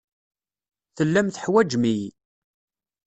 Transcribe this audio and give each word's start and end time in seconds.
Tellam 0.95 1.27
teḥwajem-iyi. 1.29 2.09